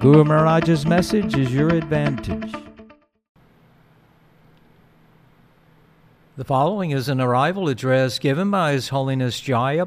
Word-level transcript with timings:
Guru 0.00 0.22
Maharaj's 0.22 0.86
message 0.86 1.36
is 1.36 1.52
your 1.52 1.70
advantage. 1.70 2.54
The 6.36 6.44
following 6.44 6.92
is 6.92 7.08
an 7.08 7.20
arrival 7.20 7.68
address 7.68 8.20
given 8.20 8.48
by 8.48 8.74
His 8.74 8.90
Holiness 8.90 9.40
Jaya 9.40 9.84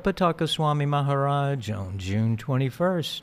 Swami 0.48 0.86
Maharaj 0.86 1.72
on 1.72 1.98
June 1.98 2.36
21st, 2.36 3.22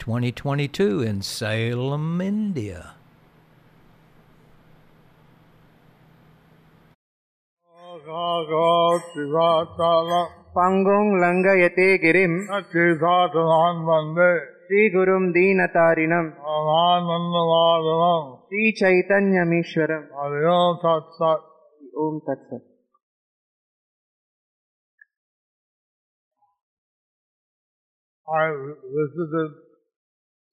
2022, 0.00 1.02
in 1.02 1.22
Salem, 1.22 2.20
India. 2.20 2.94
Pangong 10.50 11.14
Langayate 11.22 12.02
Girim. 12.02 12.50
ஸ்ரீகுரும் 14.64 15.26
தீனதாரிணம் 15.36 16.30
Sri 18.44 18.64
சைதன்யமீஸ்வரம் 18.82 20.06
Hariom 20.18 20.70
Tat 20.84 21.06
Sat 21.18 21.42
ஓம் 22.04 22.20
தத் 22.26 22.46
சத் 22.50 22.68
I 28.28 28.46
visited 28.94 29.50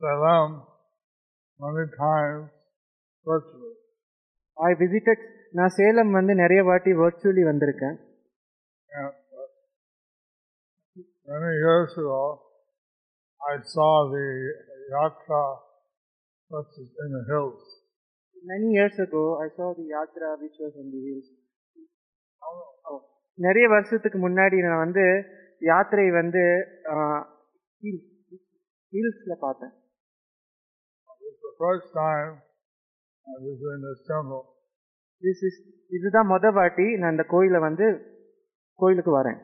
Salem 0.02 0.52
many 1.59 1.86
times 1.98 2.48
virtually. 3.28 3.73
I 4.58 4.72
visited 4.81 5.23
நான் 5.58 5.73
சேலம் 5.78 6.12
வந்து 6.18 6.34
நிறைய 6.42 6.62
வாட்டி 6.68 6.92
virtually 7.00 7.44
வந்திருக்கேன் 7.50 7.98
uh, 8.90 9.12
many 11.31 11.52
years 11.64 11.94
ago, 12.02 12.20
I 13.42 13.56
saw 13.66 14.09
the 14.09 14.25
yatra 14.92 15.42
which 16.52 16.73
is 16.78 16.89
in 17.03 17.11
the 17.11 17.23
hills. 17.30 17.61
many 18.45 18.70
years 18.72 18.95
ago 19.00 19.23
I 19.38 19.50
saw 19.56 19.67
the 19.73 19.86
yatra 19.88 20.30
which 20.42 20.58
was 20.59 20.73
in 20.75 20.89
the 20.89 21.02
hills 21.08 21.28
Oh. 22.42 22.97
நிறைய 23.39 23.66
வருஷத்துக்கு 23.73 24.17
முன்னாடி 24.19 24.58
நான் 24.64 24.84
வந்து 24.84 25.03
யாத்திரை 25.62 26.06
வந்து 26.19 26.44
ஹில்ஸ்ல 28.94 29.36
பார்த்தேன் 29.44 29.73
first 31.64 31.88
time 31.97 32.31
I 33.28 33.38
was 33.45 33.59
in 33.73 33.81
this 33.88 34.00
temple. 34.12 34.42
This 35.23 35.44
is 35.47 35.59
இதுதான் 35.95 36.30
மொத 36.31 36.52
வாட்டி 36.58 36.88
நான் 37.02 37.14
இந்த 37.16 37.25
கோயிலை 37.34 37.59
வந்து 37.69 37.88
கோயிலுக்கு 38.80 39.14
வரேன் 39.19 39.39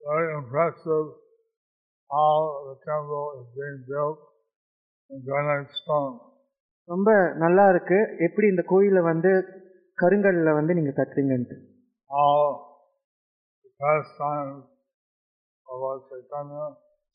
Very 0.00 0.28
impressive 0.38 1.04
how 2.06 2.64
the 2.66 2.76
temple 2.84 3.28
is 3.40 3.48
being 3.58 3.80
built 3.88 4.18
in 5.08 5.22
granite 5.26 5.68
stone. 5.84 6.20
ரொம்ப 6.84 7.32
நல்லா 7.34 7.68
இருக்கு. 7.68 8.16
எப்படி 8.18 8.46
இந்த 8.46 8.62
கோயிலை 8.66 9.02
வந்து 9.02 9.44
கருங்கல்ல 10.02 10.52
வந்து 10.52 10.74
நீங்க 10.74 10.90
கட்டுறீங்கன்ட்டு? 10.90 11.56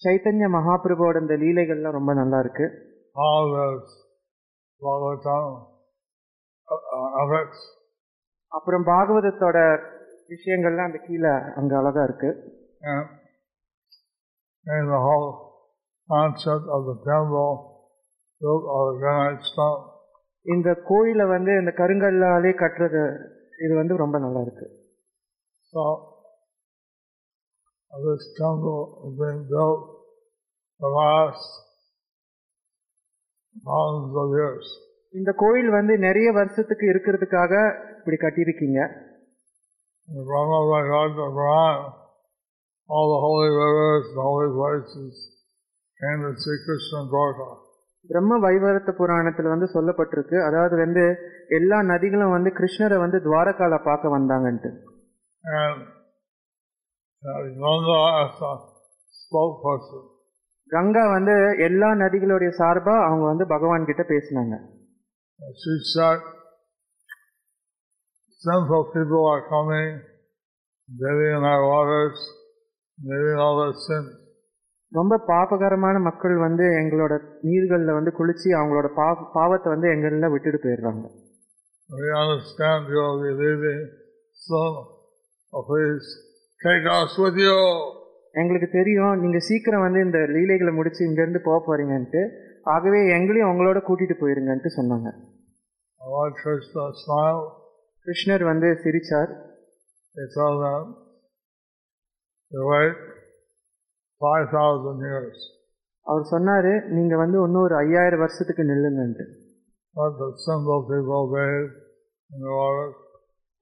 சைத்தன்ய 0.04 0.48
மகாபிரபுவோட 0.48 1.22
இந்த 1.22 1.34
லீலைகள்லாம் 1.34 1.92
ரொம்ப 1.92 2.14
நல்லா 2.14 2.40
இருக்கு. 2.40 2.88
Uh, 6.72 7.44
uh, 7.44 7.54
அப்புறம் 8.48 8.86
பாகவதத்தோட 8.86 9.82
விஷயங்கள்லாம் 10.30 10.84
அந்த 10.84 10.98
கீழே 10.98 11.30
அங்க 11.56 11.78
அழகா 11.78 12.04
இருக்கு. 12.04 12.30
and, 14.69 14.77
and 14.77 14.89
the 14.89 15.01
whole 15.07 15.29
concept 16.09 16.67
of 16.69 16.81
the 16.85 16.97
temple 17.05 17.51
built 18.41 18.65
of 18.77 19.01
granite 19.03 19.45
stone. 19.51 19.83
இந்த 20.47 20.71
கோயிலை 20.89 21.25
வந்து 21.27 21.53
இந்த 21.61 21.73
கருங்கல்லாலே 21.79 22.51
கட்டுறது 22.63 23.03
இது 23.65 23.73
வந்து 23.81 23.95
ரொம்ப 24.03 24.17
நல்லா 24.19 24.41
இருக்கு 24.47 24.67
So 25.73 25.83
uh, 27.93 27.99
this 28.07 28.25
temple 28.41 28.81
is 29.07 29.15
being 29.21 29.43
built 29.53 29.81
the 30.81 30.91
last 30.99 31.47
thousands 33.69 34.15
of 34.23 34.29
years. 34.41 34.67
இந்த 35.15 35.33
கோயில் 35.43 35.71
வந்து 35.79 35.95
நிறைய 36.07 36.29
வருஷத்துக்கு 36.33 36.87
இருக்கிறதுக்காக 36.93 37.53
இப்படி 37.99 38.19
கட்டியிருக்கீங்க 38.25 38.81
The 40.09 40.23
Brahma 40.29 40.57
Vaidanta 40.71 41.27
Puran, 41.35 41.77
all 42.90 43.08
the 43.14 43.22
holy 43.22 43.50
rivers, 43.54 44.06
the 44.18 44.26
holy 44.30 44.50
places, 44.58 45.14
came 46.00 46.20
to 46.26 46.34
see 46.44 46.58
Krishna 46.66 46.98
and 47.02 47.10
Dwarka. 47.14 47.50
பிரம்ம 48.10 48.34
வைவரத்த 48.44 48.92
புராணத்துல 49.00 49.50
வந்து 49.54 49.68
சொல்லப்பட்டிருக்கு 49.74 50.38
அதாவது 50.48 50.76
வந்து 50.84 51.04
எல்லா 51.58 51.80
நதிகளும் 51.92 52.36
வந்து 52.36 52.50
கிருஷ்ணரை 52.60 52.98
வந்து 53.04 53.18
துவாரகால 53.26 53.78
பார்க்க 53.88 54.16
வந்தாங்கன்ட்டு 54.18 54.72
And 55.62 55.82
uh. 57.24 57.50
கங்கா 60.72 61.04
வந்து 61.16 61.36
எல்லா 61.68 61.90
நதிகளுடைய 62.04 62.50
சார்பா 62.62 62.96
அவங்க 63.08 63.26
வந்து 63.32 63.46
பகவான் 63.56 63.88
கிட்ட 63.90 64.04
பேசினாங்க 64.14 64.58
said, 65.94 66.20
sinful 68.42 68.84
people 68.94 69.24
are 69.34 69.44
coming, 69.50 69.90
bathing 70.90 71.32
in 71.38 71.44
our 71.52 71.64
waters, 71.72 72.18
leaving 72.18 72.18
all 72.18 72.18
their 72.18 72.18
sins. 72.18 72.89
ரொம்ப 74.92 75.24
பாபகரமான 75.28 76.00
மக்கள் 76.00 76.36
வந்து 76.36 76.64
எங்களோட 76.64 77.20
நீர்கள்ல 77.44 77.94
வந்து 77.94 78.12
குளிச்சு 78.20 78.50
அவங்களோட 78.50 78.88
பா 78.96 79.30
பாவத்தை 79.34 79.72
வந்து 79.72 79.90
எங்கள 79.90 80.32
விட்டுட்டு 80.32 80.70
போயிடுறாங்க. 80.70 81.28
We 81.90 82.10
understand 82.24 82.84
you 82.88 83.06
be 83.22 83.32
leaving 83.42 83.86
us 86.66 87.18
with 87.18 87.38
you. 87.38 87.92
எங்களுக்கு 88.32 88.70
தெரியும் 88.72 89.22
நீங்க 89.22 89.40
சீக்கிரம் 89.40 89.82
வந்து 89.82 90.02
இந்த 90.02 90.18
லீலைகளை 90.18 90.74
முடிச்சு 90.74 91.06
இங்க 91.06 91.22
இருந்து 91.22 91.42
போக 91.44 91.76
போறீங்கன்ட்டு. 91.76 92.30
ஆகவே 92.64 93.10
எங்களையும் 93.10 93.50
உங்களோட 93.50 93.82
கூட்டிட்டு 93.88 94.16
போயிருங்கன்ட்டு 94.22 94.68
சொன்னாங்க. 94.78 95.12
கிருஷ்ணர் 98.06 98.44
வந்து 98.44 98.68
சிரிச்சார். 98.84 99.32
He 102.52 102.56
told 102.56 102.66
them 102.66 102.70
to 102.70 102.70
wait 102.72 102.96
5,000 104.22 105.02
years. 105.08 105.38
அவர் 106.08 106.24
சொன்னாரு 106.32 106.72
நீங்க 106.96 107.14
வந்து 107.18 107.38
இன்னும் 107.46 107.66
ஒரு 107.66 107.76
ஐயாயிரம் 107.86 108.24
வருஷத்துக்கு 108.26 108.64
நில்லுங்கன்ட்டு 108.72 109.26
Let 109.96 110.14
the 110.22 110.30
simple 110.46 110.80
people 110.90 111.24
bathe 111.34 111.70
in 112.30 112.40
the 112.46 112.54
waters. 112.60 112.96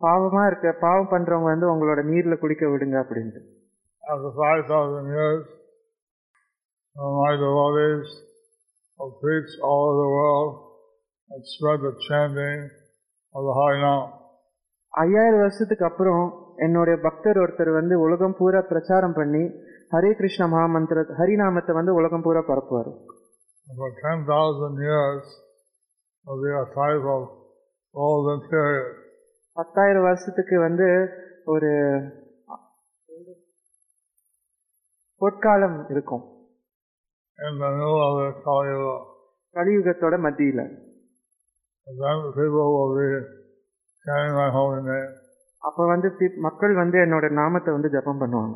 பாவமா 0.01 0.41
இருக்க 0.47 0.71
பாவம் 0.81 1.11
பண்றவங்க 1.13 1.47
வந்து 1.53 1.67
உங்களோட 1.73 1.99
நீர்ல 2.11 2.35
குளிக்க 2.43 2.65
விடுங்க 2.71 2.97
அப்படின்ட்டு 3.03 3.41
After 4.03 4.29
5,000 4.41 5.07
years, 5.15 5.45
uh, 6.95 7.09
my 7.21 7.31
devotees 7.43 8.09
will 8.99 9.13
preach 9.23 9.51
all 9.69 9.83
over 9.85 9.97
the 10.03 10.11
world 10.17 10.51
and 11.31 11.41
spread 11.53 11.79
the 11.87 11.93
chanting 12.07 12.59
of 13.35 13.41
the 13.47 13.55
Harinam. 13.59 14.03
ஐயாயிரம் 14.93 15.43
வருஷத்துக்கு 15.45 15.85
அப்புறம் 15.85 16.23
என்னுடைய 16.57 16.95
பக்தர் 17.01 17.37
ஒருத்தர் 17.37 17.71
வந்து 17.71 17.95
உலகம் 17.99 18.35
பூரா 18.37 18.61
பிரச்சாரம் 18.61 19.13
பண்ணி 19.13 19.43
ஹரே 19.91 20.11
கிருஷ்ண 20.13 20.43
மகாமந்திர 20.47 21.03
ஹரிநாமத்தை 21.19 21.73
வந்து 21.73 21.93
உலகம் 21.93 22.21
பூரா 22.21 22.43
பரப்புவார் 22.51 22.91
for 23.67 23.89
10,000 24.01 24.77
years 24.87 25.25
of 26.27 26.37
period. 28.51 28.87
பத்தாயிரம் 29.57 30.03
வருஷத்துக்கு 30.03 30.59
வந்து 30.59 30.87
ஒரு 31.45 31.69
பொற்காலம் 35.21 35.77
இருக்கும். 35.89 36.25
கலியுகத்தோட 39.55 40.15
மத்தியில 40.25 40.61
people 42.37 42.67
will 42.75 42.93
be 42.97 43.09
chanting 44.05 44.35
my 44.41 44.49
holy 44.57 44.81
name. 44.89 45.26
அப்போ 45.63 45.83
வந்து 45.85 46.09
மக்கள் 46.39 46.73
வந்து 46.73 46.97
என்னோட 46.97 47.27
நாமத்தை 47.31 47.71
வந்து 47.73 47.89
ஜபம் 47.89 48.21
பண்ணுவாங்க 48.21 48.55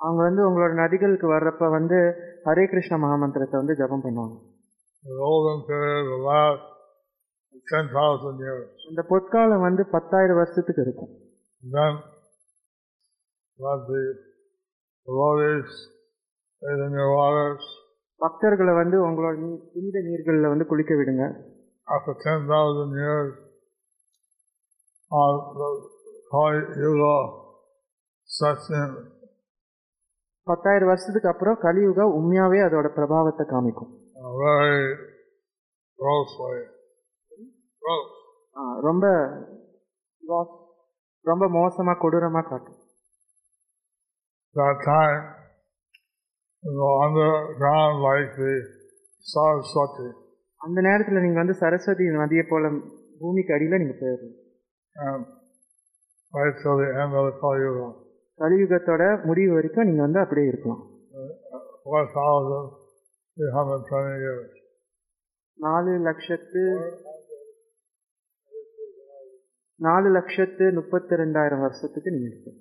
அவங்க 0.00 0.20
வந்து 0.22 0.42
உங்களோட 0.48 0.72
நதிகளுக்கு 0.74 1.26
வர்றப்ப 1.26 1.70
வந்து 1.70 1.98
ஹரே 2.44 2.64
கிருஷ்ண 2.66 2.96
மகாமந்திரத்தை 2.98 3.56
வந்து 3.60 3.74
ஜபம் 3.74 4.04
பண்ணுவாங்க 4.04 4.36
இந்த 8.88 9.02
பொற்காலம் 9.08 9.66
வந்து 9.68 9.82
பத்தாயிரம் 9.86 10.36
வருஷத்துக்கு 10.36 10.82
இருக்கும் 10.82 11.14
Lord 15.08 15.40
is 15.42 15.70
in 16.62 16.92
your 16.92 17.10
waters. 17.10 17.64
பக்தர்களை 18.22 18.72
வந்து 18.74 18.96
உங்களோட 19.06 19.34
புனித 19.72 19.98
நீர்களில் 20.06 20.52
வந்து 20.52 20.66
குளிக்க 20.66 20.94
விடுங்க. 20.94 21.24
After 21.94 22.14
10,000 22.24 22.90
years 23.02 23.28
the 25.58 25.68
Kali 26.32 26.58
Yuga 26.82 27.14
sets 28.28 28.66
in. 28.80 28.90
பத்தாயிரம் 30.46 30.88
வருஷத்துக்கு 30.88 31.28
அப்புறம் 31.28 31.60
கலியுகா 31.62 32.04
உண்மையாவே 32.18 32.58
அதோட 32.66 32.88
பிரபாவத்தை 32.98 33.44
காமிக்கும். 33.52 33.92
ரொம்ப 38.88 39.06
ரொம்ப 41.24 41.44
மோசமா 41.58 41.94
கொடூரமா 42.02 42.42
காட்டும். 42.48 42.78
That 44.54 44.78
time, 44.84 45.37
you 46.64 46.72
go 46.74 46.88
underground 47.06 47.96
like 48.06 48.30
the 48.38 48.52
Saraswati, 49.26 50.06
அந்த 50.60 50.78
நேரத்துல 50.86 51.20
நீங்க 51.24 51.38
வந்து 51.42 51.54
சரஸ்வதி 51.62 52.04
நதியை 52.14 52.44
போல 52.50 52.64
பூமிக்கு 53.20 53.52
அடியில 53.56 53.78
நீங்க 53.82 53.94
போயிடணும் 54.00 54.36
the 56.32 57.20
the. 57.42 57.96
கலியுகத்தோட 58.38 59.02
முடிவு 59.28 59.52
வரைக்கும் 59.56 59.88
நீங்க 59.88 60.02
வந்து 60.06 60.20
அப்படியே 60.24 60.46
இருக்கலாம் 60.52 60.82
4,320 61.92 64.16
years. 64.24 64.50
நாலு 65.58 65.92
லட்சத்து 66.08 66.62
நாலு 69.80 70.08
லட்சத்து 70.16 70.64
முப்பத்தி 70.78 71.12
ரெண்டாயிரம் 71.22 71.62
வருஷத்துக்கு 71.66 72.08
நீங்க 72.14 72.28
இருக்கலாம் 72.30 72.60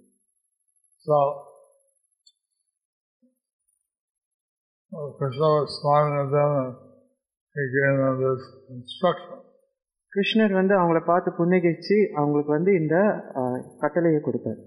Uh, 4.91 5.11
Krishna 5.17 5.43
was 5.43 5.81
smiling 5.81 6.15
at 6.15 6.31
them 6.31 6.51
and 6.57 6.75
he 7.55 7.63
gave 7.75 7.95
them 8.01 8.15
this 8.23 8.43
instruction. 8.69 9.33
கிருஷ்ணர் 10.13 10.53
வந்து 10.57 10.73
அவங்கள 10.77 10.99
பார்த்து 11.05 11.29
புன்னகைச்சு 11.39 11.95
அவங்களுக்கு 12.19 12.51
வந்து 12.51 12.71
இந்த 12.73 12.95
கட்டளையை 13.79 14.21
கொடுத்தார். 14.21 14.61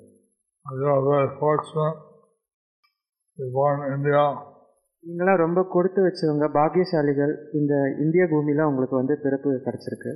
நீங்களாம் 5.05 5.43
ரொம்ப 5.45 5.61
கொடுத்து 5.75 6.01
வச்சவங்க 6.07 6.49
பாக்கியசாலிகள் 6.59 7.33
இந்த 7.53 7.75
இந்திய 8.05 8.25
பூமியில 8.33 8.69
உங்களுக்கு 8.71 8.97
வந்து 8.97 9.17
பிறப்பு 9.25 9.51
கிடைச்சிருக்கு 9.67 10.13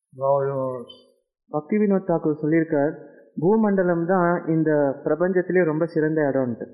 பக்தி 1.50 1.78
வினோத் 1.78 2.10
தாக்கூர் 2.10 2.42
சொல்லியிருக்கார் 2.42 2.94
பூமண்டலம் 3.40 4.06
தான் 4.06 4.46
இந்த 4.48 4.72
பிரபஞ்சத்திலே 5.04 5.64
ரொம்ப 5.64 5.86
சிறந்த 5.86 6.22
இடம்ட்டு. 6.22 6.66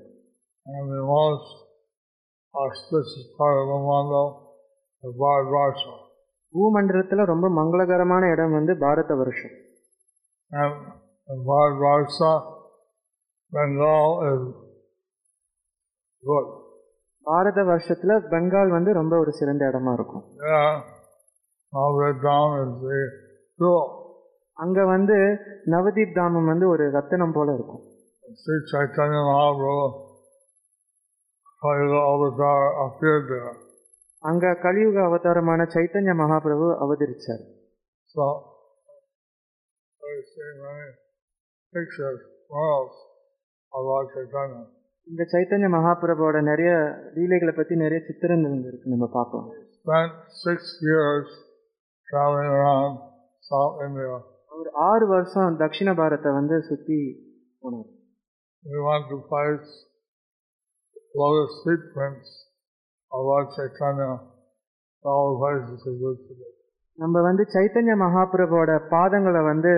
பூமண்டலத்துல 6.53 7.25
ரொம்ப 7.25 7.49
மங்களகரமான 7.49 8.31
இடம் 8.31 8.51
வந்து 8.51 8.77
பாரத 8.77 9.15
வருஷம். 9.15 9.55
பாரத 17.23 17.61
வருஷத்துல 17.61 18.17
பெங்கால் 18.31 18.69
வந்து 18.69 18.93
ரொம்ப 18.93 19.17
ஒரு 19.17 19.31
சிறந்த 19.31 19.65
இடமா 19.65 19.93
இருக்கும். 19.93 20.23
Jewel. 23.59 23.85
அங்க 24.57 24.79
வந்து 24.85 25.17
நவதீப் 25.65 26.15
தாமம் 26.15 26.45
வந்து 26.45 26.65
ஒரு 26.67 26.85
ரத்தினம் 26.91 27.33
போல 27.33 27.53
இருக்கும் 27.53 27.83
Avatar 32.07 32.57
appeared 32.85 33.25
there. 33.27 33.53
அங்க 34.23 34.53
கலியுக 34.63 34.97
அவதாரமான 35.03 35.63
சைத்தன்ய 35.73 36.13
மகாபிரபு 36.13 36.67
அவதரிச்சார் 36.83 37.43
Chaitanya. 44.13 44.61
இந்த 45.07 45.23
சைத்தன்ய 45.31 45.67
மகாபிரபுவோட 45.69 46.37
நிறைய 46.41 46.71
லீலைகளை 47.15 47.53
பத்தி 47.55 47.75
நிறைய 47.75 47.99
சித்திரங்கள் 48.07 48.63
இருக்கு 48.69 48.93
நம்ம 48.93 49.07
பார்ப்போம் 49.17 49.47
Spent 49.77 50.13
six 50.45 50.59
years 50.83 51.27
traveling 52.07 52.49
around 52.55 52.93
அவர் 54.51 54.69
ஆறு 54.89 55.05
வருஷம் 55.07 55.57
தட்சிண 55.61 55.89
பாரத்தை 55.95 56.31
வந்து 56.31 56.55
சுத்தி 56.69 56.99
போனார். 57.61 57.89
We 58.65 58.77
went 58.87 59.05
to 59.11 59.17
feet 59.27 59.65
prints 61.95 62.29
of 63.11 63.21
Lord 63.31 63.47
Chaitanya. 63.57 64.09
நம்ம 66.99 67.21
வந்து 67.21 67.43
சைத்தன்ய 67.53 67.95
மகாபிரபுவோட 68.03 68.71
பாதங்களை 68.93 69.41
வந்து 69.51 69.73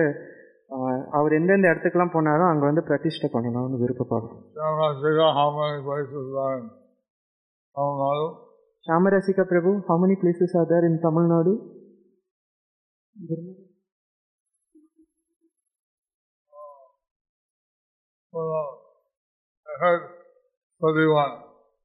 அவர் 1.18 1.36
எந்தெந்த 1.38 1.70
இடத்துக்குலாம் 1.72 2.14
போனாரோ 2.14 2.44
அங்க 2.50 2.64
வந்து 2.70 2.82
பிரதிஷ்டை 2.88 3.28
பண்ணணும்னு 3.34 3.80
விருப்பப்படுறோம்? 3.82 4.42
Samarasika 8.86 9.44
Prabhu 9.52 9.70
how 9.88 10.00
many 10.02 10.16
places 10.22 10.56
are 10.60 10.70
there 10.72 10.86
in 10.90 11.00
Tamil Nadu 11.06 11.52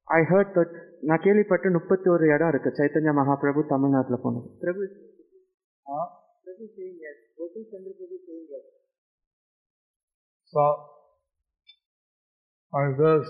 I 0.07 0.21
heard 0.29 0.53
that 0.57 0.73
நான் 1.09 1.23
கேள்விப்பட்டு 1.25 1.67
முப்பத்தி 1.77 2.07
ஒரு 2.13 2.25
இடம் 2.35 2.51
இருக்கு 2.53 2.71
சைத்தன்ய 2.79 3.11
மகாபிரபு 3.19 3.63
தமிழ்நாட்டுல 3.73 4.19
போனது 4.25 4.49
பிரபு 4.63 4.83
Huh? 5.85 6.05
பிரபு 6.45 6.65
செய்யுங்க 6.73 7.05
கோகுல் 7.37 7.69
சந்திர 7.71 7.91
பிரபு 7.99 8.17
செய்யுங்க 8.25 8.57
So, 10.53 10.63
like 12.73 12.93
this, 12.97 13.25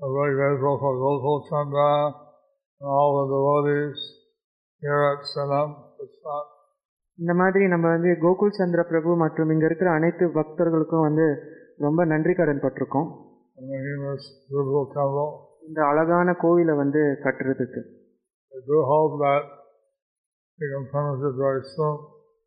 I'm 0.00 0.12
very 0.12 0.34
grateful 0.34 0.76
for 0.78 0.92
Gokul 0.96 1.38
Chandra 1.48 1.86
and 2.80 2.90
all 2.96 3.10
the 3.16 3.24
devotees 3.32 4.00
here 4.82 5.02
at 5.08 5.24
Sanam 5.26 5.70
Krishna. 5.96 6.36
இந்த 7.15 7.33
மாதிரி 7.33 7.67
நம்ம 7.67 7.89
வந்து 7.89 8.07
கோகுல் 8.07 8.49
சந்திர 8.49 8.83
பிரபு 8.83 9.15
மற்றும் 9.15 9.49
இங்கே 9.49 9.65
இருக்கிற 9.65 9.91
அனைத்து 9.91 10.27
பக்தர்களுக்கும் 10.27 11.01
வந்து 11.01 11.41
ரொம்ப 11.77 12.05
நன்றி 12.05 12.33
கடன் 12.33 12.61
பட்டிருக்கோம். 12.61 13.09
இந்த 15.67 15.85
அழகான 15.85 16.31
கோவிலை 16.31 16.75
வந்து 16.75 16.99
கட்டுறதுக்கு. 16.99 17.83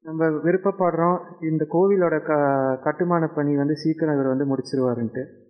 நம்ம 0.00 0.26
விருப்பப்படுறோம் 0.26 1.44
இந்த 1.44 1.66
கோவிலோட 1.72 2.22
க 2.22 2.34
கட்டுமான 2.82 3.26
பணி 3.26 3.56
வந்து 3.56 3.76
சீக்கிரம் 3.76 4.14
இவர் 4.14 4.26
வந்து 4.26 4.54
முடிச்சிருவாருன்ட்டு. 4.56 5.44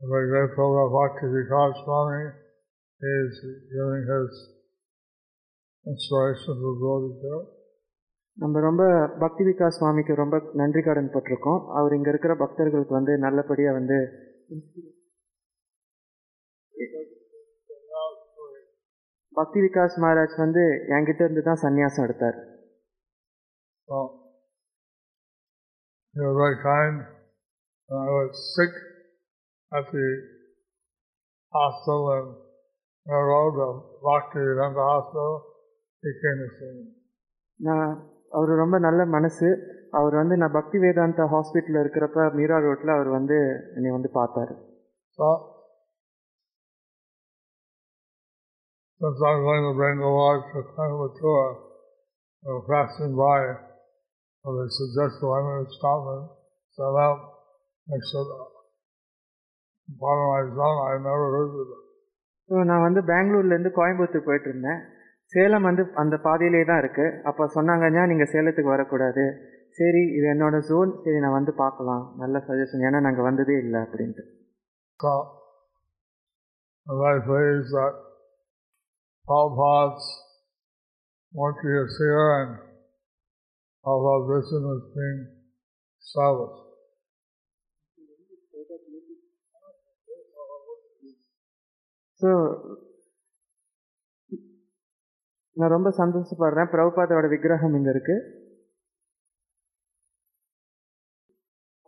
Very 0.00 0.28
grateful 0.32 0.70
that 0.72 0.90
Bhakti 0.90 1.26
Vikas 1.26 1.72
Swami 1.72 2.30
is 3.00 3.32
his 3.32 3.74
inspiration 3.74 3.94
to 3.94 4.16
devotees 4.16 4.34
here. 4.34 4.54
நம்ம 8.38 8.60
ரொம்ப 8.60 8.82
பக்தி 9.20 9.42
விகாஸ் 9.44 9.76
சுவாமிக்கு 9.78 10.14
ரொம்ப 10.14 10.36
நன்றி 10.60 10.80
கடன் 10.82 11.12
பட்டிருக்கோம் 11.14 11.60
அவர் 11.78 11.94
இங்க 11.94 12.08
இருக்கிற 12.10 12.32
பக்தர்களுக்கு 12.34 12.94
வந்து 12.94 13.12
நல்லபடியா 13.18 13.70
வந்து 13.72 13.98
பக்தி 19.32 19.60
விகாஸ் 19.60 19.96
மகாராஜ் 20.04 20.36
வந்து 20.36 20.64
என்கிட்ட 20.96 21.22
இருந்து 21.24 21.42
தான் 21.42 21.62
சன்னியாசம் 21.64 22.06
எடுத்தார் 22.06 22.38
kind. 26.62 26.96
When 27.90 27.98
I 28.02 28.12
was 28.12 28.38
sick 28.54 28.74
at 29.72 29.84
the 29.92 30.06
hospital 31.52 32.00
in 32.14 32.26
Road, 33.30 33.52
the 33.56 34.86
Hospital, 34.86 35.55
நான் 37.60 37.90
அவர் 38.38 38.60
ரொம்ப 38.62 38.76
நல்ல 38.86 39.00
மனசு 39.16 39.48
அவர் 39.98 40.14
வந்து 40.20 40.34
நான் 40.42 40.56
பக்தி 40.56 40.76
வேதாந்தா 40.84 41.24
ஹாஸ்பிட்டலில் 41.34 41.82
இருக்கிறப்ப 41.82 42.24
மீரா 42.38 42.56
ரோட்டில் 42.64 42.96
அவர் 42.96 43.10
வந்து 43.18 43.38
என்னை 43.76 43.92
வந்து 43.98 44.10
பார்த்தாரு 44.20 44.56
So, 45.18 45.26
since 49.00 49.20
I'm 49.28 49.40
going 49.42 49.62
to 49.62 49.74
bring 49.74 49.96
the 49.98 50.10
Lord 50.14 50.40
to 50.50 50.58
Coimbatore, 50.72 51.46
they 52.44 52.50
were 52.50 52.66
passing 52.66 53.14
by, 53.16 53.38
so 54.44 54.46
they 54.56 54.68
suggested 54.80 55.24
I'm 55.28 55.46
going 55.48 55.64
to 55.64 55.74
stop 55.78 56.02
and 56.12 56.98
up 57.06 57.22
next 57.86 58.10
to 58.12 58.20
the 58.22 58.36
part 59.88 60.18
of 60.18 60.28
my 60.28 60.42
zone 60.58 60.78
I 60.84 60.94
never 61.08 61.28
visited. 61.36 61.80
So 62.48 62.56
நான் 62.70 62.84
வந்து 62.86 63.00
பெங்களூர்லேருந்து 63.08 63.70
கோயம்புத்தூர் 63.78 64.26
போயிட்டு 64.26 64.48
இருந்தேன் 64.50 64.82
சேலம் 65.34 65.66
வந்து 65.68 65.82
அந்த 66.02 66.14
பாதையிலே 66.26 66.62
தான் 66.70 66.80
இருக்குது 66.82 67.14
அப்போ 67.28 67.44
சொன்னாங்கண்ணா 67.56 68.02
நீங்கள் 68.10 68.30
சேலத்துக்கு 68.32 68.74
வரக்கூடாது. 68.74 69.24
சரி 69.78 70.02
இது 70.18 70.26
என்னோட 70.34 70.56
ஜோன் 70.68 70.90
சரி 71.04 71.18
நான் 71.24 71.38
வந்து 71.38 71.52
பார்க்கலாம். 71.62 72.04
நல்ல 72.22 72.36
சஜஷன் 72.48 72.84
ஏன்னா 72.88 73.00
நாங்கள் 73.06 73.28
வந்ததே 73.28 73.56
இல்லை 73.64 73.80
அப்படின்ட்டு. 73.86 74.24
So 75.00 75.12
I'm 76.86 76.98
very 77.04 77.20
pleased 77.28 77.72
that 77.76 77.94
Prabhupada's 79.26 80.06
Murti 81.34 81.72
is 81.80 81.96
here 82.02 82.28
and 82.38 82.52
Prabhupada's 83.84 84.28
vision 84.30 84.62
is 84.74 84.84
being 84.96 85.20
established. 86.04 86.62
So 92.20 92.30
நான் 95.60 95.74
ரொம்ப 95.74 95.90
சந்தோஷப்படுறேன். 96.00 96.70
பிரபுபாதோட 96.72 97.26
விக்கிரகம் 97.34 97.76
இங்கே 97.78 97.92
இருக்குது 97.94 98.24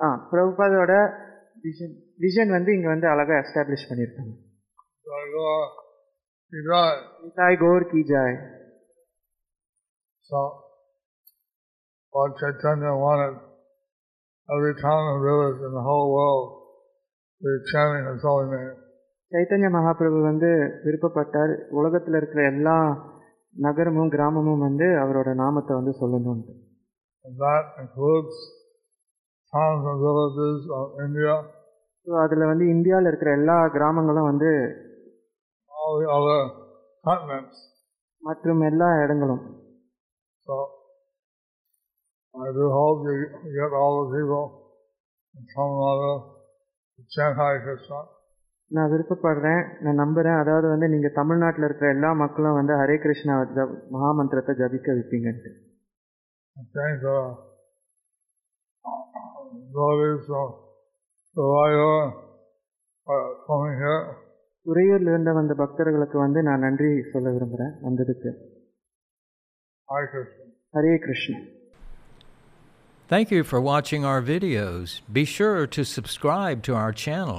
ஆ 0.01 0.09
பிரபுபாதோட 0.31 0.93
விஷன் 1.65 1.97
விஷன் 2.25 2.55
வந்து 2.57 2.71
இங்கே 2.77 2.89
வந்து 2.95 3.09
அழகாக 3.13 3.41
எஸ்டாப்ளிஷ் 3.45 3.89
பண்ணியிருக்காங்க. 3.89 4.35
தாய் 7.41 7.61
கோர் 7.65 7.91
கி 7.91 8.01
ஜாய். 8.13 8.37
So 10.31 10.39
Lord 12.15 12.33
Chaitanya 12.41 12.91
wanted 13.03 13.37
every 14.49 14.73
town 14.87 15.03
and 15.11 15.21
village 15.27 15.61
in 15.67 15.73
the 15.77 15.85
whole 15.87 16.09
world. 16.17 16.47
To 17.43 17.47
be 17.47 17.53
chanting 17.71 18.07
his 18.11 18.25
holy 18.29 18.47
name. 18.55 18.75
Chaitanya 19.33 19.69
Mahaprabhu 19.77 20.19
வந்து 20.31 20.51
விருப்பப்பட்டார். 20.85 21.53
உலகத்தில் 21.79 22.19
இருக்கிற 22.21 22.43
எல்லா 22.53 22.77
நகரமும் 23.59 24.13
கிராமமும் 24.15 24.65
வந்து 24.67 24.87
அவரோட 25.03 25.29
நாமத்தை 25.43 25.75
வந்து 25.79 25.95
சொல்லணும்ட்டு 26.01 26.55
And 27.25 27.37
that 27.45 27.65
includes 27.83 28.37
towns 29.53 29.85
and 29.91 30.01
villages 30.05 30.61
of 30.79 30.85
India, 31.07 31.33
so 32.07 32.13
அதில் 32.25 32.51
வந்து 32.51 32.65
இந்தியாவில் 32.75 33.09
இருக்கிற 33.11 33.31
எல்லா 33.39 33.57
கிராமங்களும் 33.77 34.29
வந்து 34.31 34.51
all 35.73 35.95
the 36.03 36.09
other 36.17 36.39
continents. 37.05 37.59
மற்றும் 38.23 38.63
எல்லா 38.71 38.89
இடங்களும் 39.05 39.43
So 40.47 40.55
I 42.35 42.51
do 42.53 42.67
hope 42.71 43.01
you 43.07 43.15
get 43.55 43.73
all 43.75 43.95
the 43.99 44.09
people 44.15 44.45
in 45.35 45.45
Tamil 45.53 45.79
Nadu 45.81 46.11
to 46.95 47.03
chant 47.15 47.37
Hare 47.37 47.61
Krishna. 47.65 48.01
நான் 48.71 48.91
விருப்பப்படுறேன் 48.93 49.63
நான் 49.85 50.01
நம்புகிறேன் 50.03 50.39
அதாவது 50.41 50.67
வந்து 50.73 50.87
நீங்கள் 50.95 51.17
தமிழ்நாட்டில் 51.19 51.67
இருக்கிற 51.69 51.89
எல்லா 51.97 52.11
மக்களும் 52.23 52.59
வந்து 52.59 52.75
ஹரே 52.81 52.97
கிருஷ்ணா 53.05 53.37
ஜப் 53.57 53.75
மகாமந்திரத்தை 53.95 54.55
ஜபிக்க 54.63 54.97
வைப்பீங்கன்ட்டு 54.99 55.53
I 56.57 56.65
thank 56.77 56.97
the 57.03 57.19
devotees 59.67 60.29
of 60.41 60.49
Suraya 61.37 61.91
for 63.07 63.19
coming 63.49 63.77
here. 63.83 64.01
உறையூர்ல 64.67 65.13
இருந்து 65.13 65.33
வந்த 65.39 65.53
பக்தர்களுக்கு 65.61 66.17
வந்து 66.19 66.41
நான் 66.49 66.65
நன்றி 66.67 66.91
சொல்ல 67.13 67.29
விரும்புகிறேன் 67.35 67.75
வந்ததுக்கு. 67.87 68.31
Hare 70.75 70.95
Krishna 71.07 71.39
Thank 73.11 73.29
you 73.35 73.43
for 73.51 73.59
watching 73.63 74.03
our 74.05 74.23
videos. 74.25 74.89
Be 75.11 75.23
sure 75.37 75.61
to 75.77 75.83
subscribe 75.93 76.59
to 76.67 76.73
our 76.81 76.93
channel. 77.05 77.39